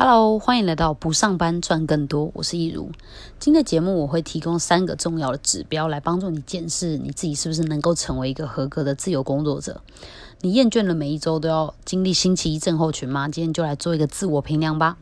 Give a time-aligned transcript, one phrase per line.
[0.00, 2.92] Hello，欢迎来到不上班赚更多，我是易如。
[3.40, 9.82] 今天的节目我会提供三个重要的指标来帮助你检视你自己是不是能够成为一个合格的自由工作者。
[10.40, 13.28] 你厌倦了每一周都要经历星期一症候群吗？
[13.28, 14.96] 今天就来做一个自我评量吧。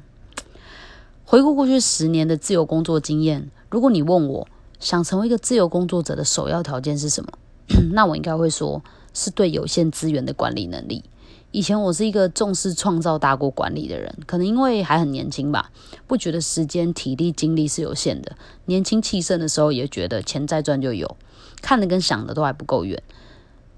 [1.27, 4.49] 回顾过去十年的自由工作经验，如果你问我
[4.81, 7.33] 想成为一个自由工作者的首要条件是什么，
[7.93, 8.83] 那我应该会说
[9.13, 11.05] 是对有限资源的管理能力。
[11.57, 15.71] 以前我是一个重视创造大过管理的人，可能因为还很年轻吧，
[16.07, 18.37] 不觉得时间、体力、精力是有限的。
[18.67, 21.17] 年轻气盛的时候，也觉得钱再赚就有，
[21.63, 23.03] 看的跟想的都还不够远。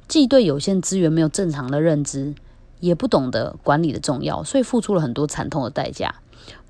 [0.08, 2.34] 既对有限资源没有正常的认知，
[2.80, 6.16] 也不懂得管理的重要，所以付出了很多惨痛的代价。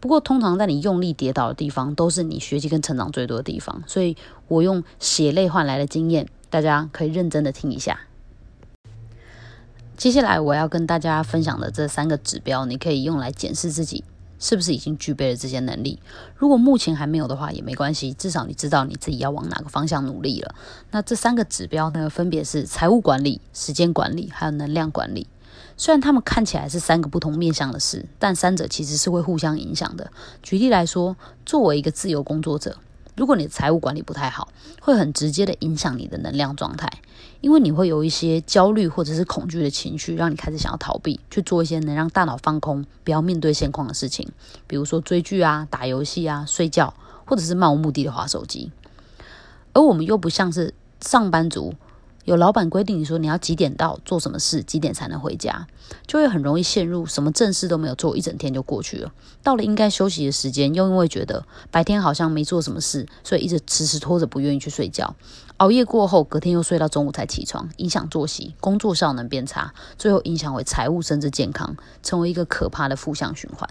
[0.00, 3.82] 不过，通常在你用力跌倒的地方，都是你学习跟成长最多的地方。
[3.86, 4.14] 所以
[4.46, 7.98] 我用血泪换来的经验，大家可以认真的听一下。
[9.98, 14.04] 接下来我要跟大家分享的这三个指标，你可以用来检视自己
[14.38, 15.98] 是不是已经具备了这些能力。
[16.36, 20.54] 如果目前还没有的话，也没关系，至少你知道你自己要往哪个方向努力了。
[20.92, 25.26] 那这三个指标呢，分别是财务管理、时间管理，还有能量管理。
[25.76, 30.12] 虽然他们看起来是三个不同面向的事，但三者其实是会互相影响的。
[30.44, 32.76] 举例来说，作为一个自由工作者。
[33.18, 34.46] 如果你的财务管理不太好，
[34.80, 36.88] 会很直接的影响你的能量状态，
[37.40, 44.28] 因为你会有一些焦虑或者是恐惧的情绪，让你开始想要逃避，去做一些能让大脑放空、不要面对现况的事情，
[44.68, 46.94] 比如说追剧啊、打游戏啊、睡觉，
[47.24, 48.70] 或者是漫无目的的划手机。
[49.72, 51.74] 而我们又不像是上班族。
[52.28, 55.66] 有老板规定你说你要几点到做什么事，几点才能回家，
[56.06, 59.10] 就会很容易陷入什么正事都没有做，一整天就过去了。
[59.42, 65.16] 到了应该休息的时间，又因为觉得白天好像没做什么事，所以一直迟迟拖着不愿意去睡觉。
[65.56, 73.66] 熬夜过后，隔天又睡到中午才起床，影响作息，工作效能变差，最后影响为财务甚至健康，成为一个可怕的负向循环。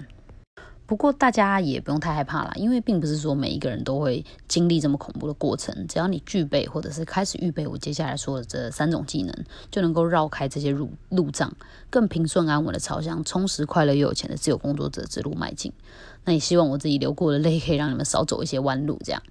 [0.88, 5.86] 不过大家也不用太害怕啦，因为并不是说每一个人都会经历这么恐怖的过程。
[5.86, 9.36] 只要你具备或者是开始预备我接下来说的这三种技能，
[9.70, 11.54] 就能够绕开这些路路障，
[11.90, 15.74] 更平顺安稳的朝向充实、快乐又有钱的自由工作者之路迈进。
[16.24, 18.98] 那也希望我自己流过的泪可以让你们少走一些弯路。
[19.04, 19.22] 这样，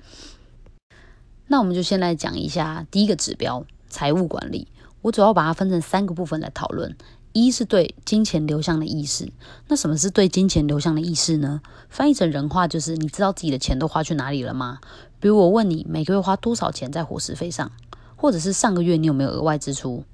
[1.46, 4.68] 那我们就先来讲一下第一个指标——财务管理。
[5.00, 6.96] 我主要把它分成三个部分来讨论。
[7.44, 9.30] 一是对金钱流向的意识，
[9.69, 11.60] 那什么是对金钱流向的意识呢？
[11.91, 14.78] 翻译成人话就是，你知道自己的钱都花去哪里了吗？
[15.20, 17.70] 比如我问你每个月花多少钱在伙食费上，
[18.16, 20.04] 或者是上个月你有没有额外支出？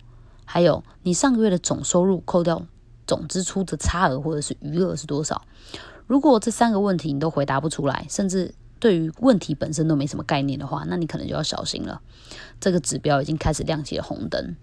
[0.45, 2.67] 还有你上个月的总收入扣掉
[3.07, 5.43] 总支出的差额或者是余额是多少？
[6.09, 12.01] 如果这三个问题你都回答不出来，甚至对于问题本身都没什么概念的话，那你可能就要小心了。
[12.59, 14.57] 这个指标已经开始亮起了红灯。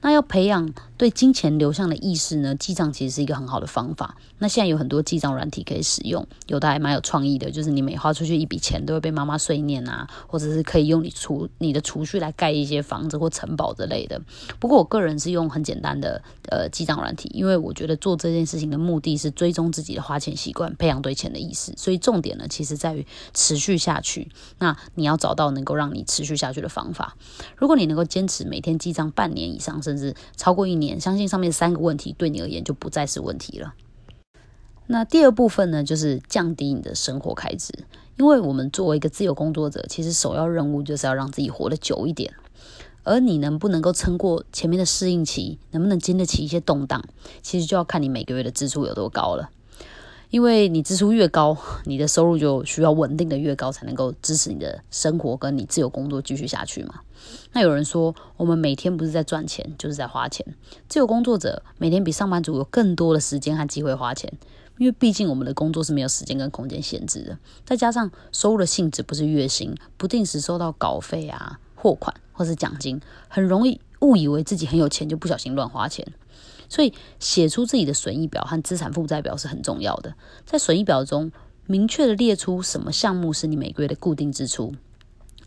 [0.00, 2.54] 那要培养对金钱流向的意识呢？
[2.54, 4.16] 记账其实是一个很好的方法。
[4.38, 14.20] 那现在有很多记账软体可以使用，有的还蛮有创意的，就是你每花出去一笔钱，都会被妈妈碎念啊，或者是可以用你储你的储蓄来盖一些房子或城堡之类的。
[14.58, 21.72] 不过我个人是用很简单的呃记账软体，因为我觉得做这件事情的目的是追踪自己的花钱习惯，培养对钱的意识。
[21.76, 23.04] 所以重点呢，其实在于
[23.34, 24.30] 持续续下去。
[24.58, 27.16] 那你要找到能够让你持续下去的方法。
[27.56, 33.74] 如果你能够坚持每天记账半年以上，甚至超过一年，相信上面三个问题对你而言就不再是问题了。
[34.86, 37.72] 那第二部分呢，就是降低你的生活开支，
[38.16, 42.32] 因为我们作为一个自由工作者，其实首要任务就是要让自己活得久一点。
[43.02, 47.04] 而你能不能够撑过前面的适应期，能不能经得起一些动荡，
[47.40, 49.50] 其实就要看你每个月的支出有多高了。
[50.30, 57.00] 因为你支出越高，你的收入就需要稳定的越高，才能够支持你的生活跟你自由工作继续下去嘛。
[57.52, 60.46] 那有人说，我们每天不是在赚钱，就是在花钱。
[60.88, 64.32] 自由工作者每天比上班族有更多的时间和机会花钱，
[64.78, 67.38] 因为毕竟我们的工作是没有时间跟空间限制的。
[67.64, 76.06] 再加上收入的性质不是月薪，不定时收到稿费啊、货款或是奖金，很容易误以为自己很有钱，就不小心乱花钱。
[76.68, 80.14] 所以，写出自己的损益表和资产负债表是很重要的。
[80.44, 81.30] 在损益表中，
[81.66, 84.74] 明确的列出什么项目是你每个月的固定支出，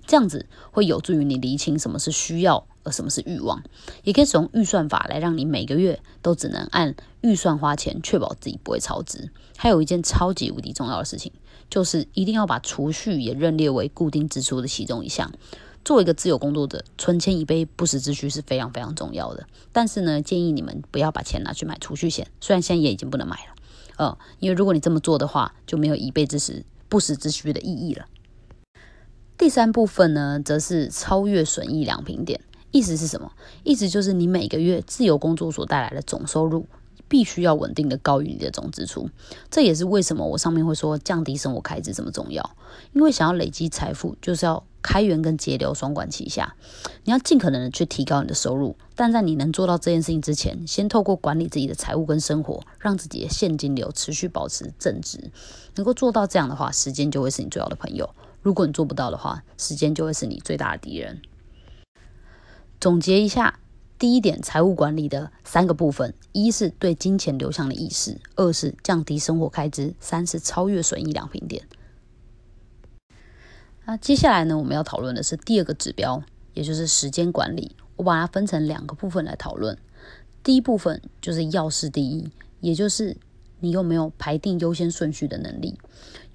[0.05, 3.61] 这样子会有助于你厘清什么是需要，而什么是欲望。
[4.03, 9.29] 也可以使用预算法来让你每个月都只能按预算花钱，确保自己不会超支。
[9.57, 11.33] 还有一件超级无敌重要的事情，
[11.69, 15.29] 就是一定要把储蓄也认列为固定支出的其中一项。
[15.83, 19.47] 作为一个自由工作者，存钱以备不时之需是非常非常重要的。
[19.71, 23.55] 但是呢，建议你们不要把钱拿去买储蓄险，虽然现在也已经不能买了，
[23.97, 28.05] 呃，因为如果你这么做的话，就没有以备之时不时之需的意义了。
[29.37, 32.41] 第三部分呢，则是超越损益两平点，
[32.71, 33.31] 意思是什么？
[33.63, 36.67] 意思就是你每个月自由工作所带来的总收入
[37.07, 39.09] 必须要稳定的高于你的总支出。
[39.49, 42.51] 这也是为什么我上面会说降低生活开支这么重要。
[42.91, 46.55] 因为想要累积财富，就是要开源跟节流双管齐下。
[47.03, 55.31] 你要尽可能的去提高你的收入，但在你能做到这件事情之前，先透过管理自己的财务跟生活，让自己的现金流持续保持正值。
[55.75, 58.09] 能够做到这样的话，时间就会是你最好的朋友。
[58.41, 61.21] 如果你做不到的话，时间就会是你最大的敌人。
[62.79, 63.59] 总结一下，
[63.97, 71.67] 第一点，财务管理的三个部分：一是对金钱流向的意识；二是降低生活开支；三是超越损益两平点。
[73.89, 76.21] 那接下来呢，我们要讨论的是第二个指标，
[76.53, 77.75] 也就是时间管理。
[77.95, 79.75] 我把它分成两个部分来讨论。
[80.43, 83.17] 第一部分就是要事第一，也就是
[83.61, 85.79] 你有没有排定优先顺序的能力。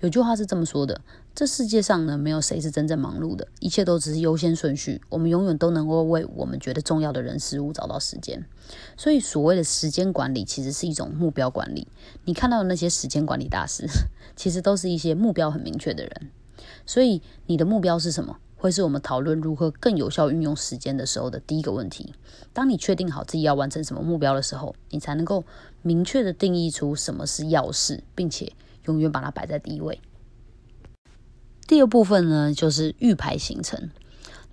[0.00, 1.00] 有句话是这么说的。
[1.32, 5.00] 这世界上呢，没有谁是真正忙碌的，一切都只是优先顺序。
[5.08, 8.44] 我们永远都能够为我们觉得重要的人事物找到时间。
[8.96, 11.86] 所以，所谓的时间管理，其实是一种目标管理。
[12.24, 13.86] 你看到的那些时间管理大师，
[14.34, 16.30] 其实都是一些目标很明确的人。
[16.86, 18.38] 所以，你的目标是什么？
[18.56, 22.14] 会是我们讨论如何更有效运用时间的时候的第一个问题。
[22.54, 25.44] 当你确定好自己要完成什么目标的时候，你才能够
[25.82, 28.54] 明确的定义出什么是要事，并且
[28.86, 30.00] 永远把它摆在第一位。
[31.66, 33.90] 第二部分呢，就是预排行程。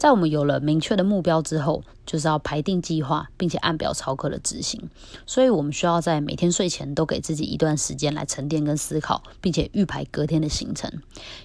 [0.02, 4.90] 在我们有了明确的目标之后，就是要排定计划，并且按表操课的执行。
[5.28, 10.92] 所以，我们需要在每天睡前都给自己一段时间来沉淀跟思考，并且预排隔天的行程。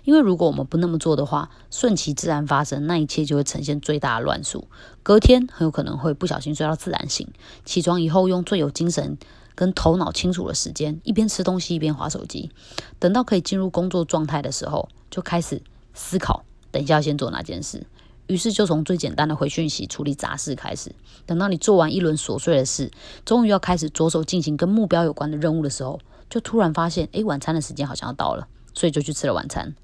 [0.04, 4.66] 因为如果我们不那么做的话，顺其自然发生，那一切就会呈现最大的乱数。
[5.02, 7.28] 隔天很有可能会不小心睡到自然醒，
[7.66, 9.18] 起床以后用最有精神
[9.54, 12.50] 跟头脑清楚的时间，一边吃东西一边划手机。
[12.98, 15.60] 等到可以进入工作状态的时候，就开始
[15.92, 17.84] 思考，等一下要先做哪件事。
[18.26, 20.94] 于是就从最简单的回讯息、处理杂事开始。
[21.24, 22.90] 等到你做完一轮琐碎的事，
[23.24, 29.74] 终于要开始着手进行跟目标有关的任务的时候，就突然发现，哎，晚餐的时间好像要到了，所以就去吃了晚餐。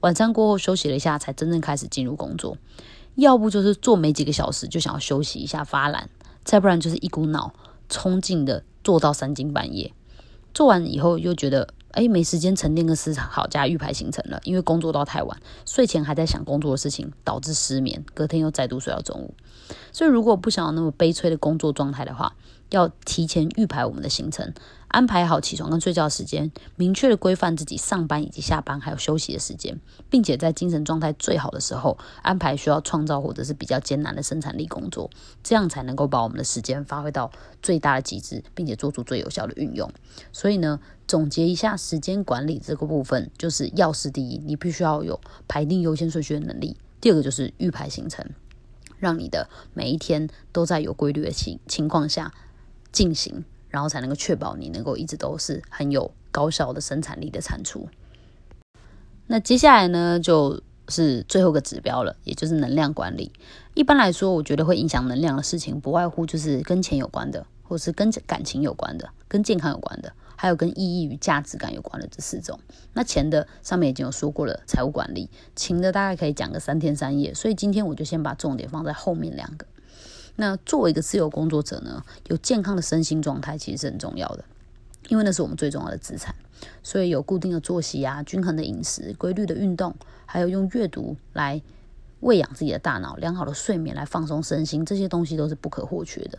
[0.00, 2.56] 晚餐过后休息了一下，才真正开始进入工作。
[3.16, 6.08] 要不就是做没几个小时就想要休息一下发懒，
[6.44, 7.52] 再不然就是一股脑
[7.88, 9.92] 冲劲的做到三更半夜。
[10.54, 11.74] 做完以后又觉得。
[11.92, 19.34] 哎，没时间沉淀跟思考加预排行程了，因为工作到太晚，睡前还在想工作的事情，导致失眠，隔天又再度睡到中午。
[19.92, 22.34] 所以，如果不想要那么悲催的工作状态的话，
[22.70, 24.52] 要提前预排我们的行程。
[24.90, 29.78] 安排好起床跟睡觉时间，明确的规范自己上班以及下班还有休息的时间，
[30.10, 35.08] 并且在精神状态最好的时候安排需要创造或者是比较艰难的生产力工作，
[35.44, 37.30] 这样才能够把我们的时间发挥到
[37.62, 39.88] 最大的极致，并且做出最有效的运用。
[40.32, 48.28] 所以呢，总结一下时间管理这个部分，就是要事第一，你必须要有排定优先顺序的能力；第二个就是预排行程，
[48.98, 52.34] 让你的每一天都在有规律的情情况下
[52.90, 53.44] 进行。
[53.70, 57.88] 然后才能够确保你能够一直都是很有高效的生产力的产出。
[59.26, 63.32] 那接下来呢，就是最后一个指标了，也就是能量管理。
[63.74, 72.58] 一般来说，我觉得会影响能量的事情，不外乎就是跟钱有关的，或是跟感情有关的，跟健康有关的，还有跟意义与价值感有关的这四种。
[72.92, 79.64] 那钱的上面已经有说过了，财务管理；情的大概可以讲个三天三夜，所以今天我就先把重点放在后面两个。
[80.40, 84.44] 那作为一个自由工作者呢，有健康的身心状态其实是很重要的，
[85.10, 86.34] 因为那是我们最重要的资产。
[86.82, 91.60] 所以有固定的作息啊，均衡的饮食，规律的运动，还有用阅读来
[92.20, 96.38] 喂养自己的大脑，良好的睡眠来放松身心，这些东西都是不可或缺的。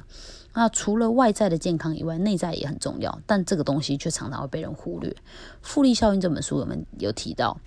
[0.54, 5.12] 那除了外在的健康以外，内在也很重要，但这个东西却常常会被人忽略。
[5.62, 7.60] 《复利效应》这本书我们有提到。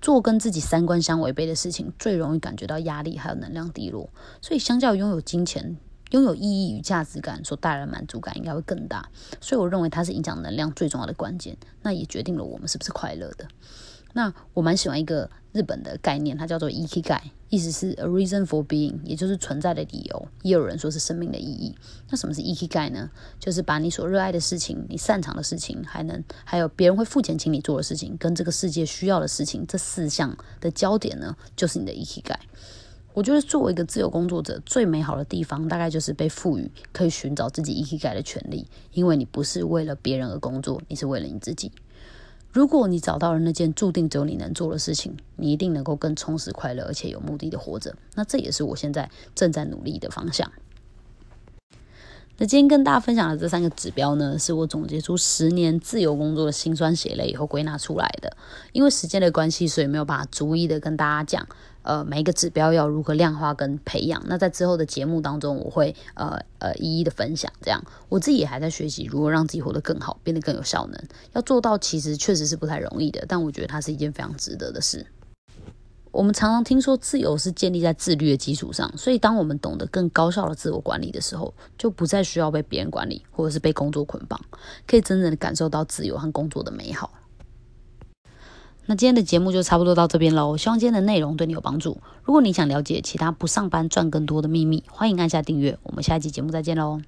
[0.00, 4.08] 做跟自己三观相违背的事情，最容易感觉到压力，还有能量低落。
[4.40, 5.76] 所以，相较拥有金钱、
[6.10, 9.08] 拥有意义与价值感所带来的满足感，应该会更大。
[9.40, 11.56] 所以，我认为它是影响能量最重要的关键。
[11.82, 13.46] 那也决定了我们是不是快乐的。
[14.14, 20.28] 那我蛮喜欢一个日本的概念，它叫做 “ikigai”，意思是 “a reason for being”，也就是存在的理由。
[20.42, 21.74] 也有人说是生命的意义。
[22.08, 23.10] 那什么是 “ikigai” 呢？
[23.38, 32.34] 就是把你所热爱的事情、你擅长的事情，还能还有别人会付钱请你做的事情，跟这个世界需要的事情，这四项的焦点呢，就是你的 “ikigai”。
[33.18, 41.72] 我觉得作为一个自由工作者，最美好的地方，大概就是被赋予可以寻找自己 “ikigai” 的权利，因为你不是为了别人而工作，你是为了你自己。
[42.52, 47.96] 如果你找到了那件注定只有你能做的事情，你一定能够更充实、快乐，而且有目的的活着。
[48.14, 50.52] 那这也是我现在正在努力的方向。
[52.40, 58.36] 那今天跟大家分享的这三个指标呢，是我总结出十年自由工作的辛酸血泪以后归纳出来的。
[58.72, 61.48] 因为时间的关系，所以没有办法逐一的跟大家讲。
[61.88, 64.22] 呃每一个指标要如何量化跟培养。
[64.26, 67.50] 那在之后的节目当中，我会呃呃一一的分享。
[67.62, 71.02] 这样我自己也还在学习如何让自己活得更好，变得更有效能。
[71.32, 75.06] 要做到其实确实是不太容易的，但我觉得它是一件非常值得的事。
[76.10, 84.40] 我们常常听说自由是建立在自律的基础上，所以当我们懂得更高效的自我管理的时候，就不再需要被别人管理，或者是被工作捆绑，
[84.86, 87.12] 可以真正的感受到自由和工作的美好。
[88.90, 91.98] 那今天的节目就差不多到这边喽，希望今天的内容对你有帮助。
[92.24, 95.78] 如果你想了解其他不上班赚更多的秘密，欢迎按下订阅。
[95.82, 96.98] 我们下一期节目再见喽。